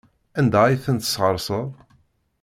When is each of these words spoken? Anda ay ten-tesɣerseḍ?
Anda 0.39 0.59
ay 0.65 0.77
ten-tesɣerseḍ? 0.83 1.67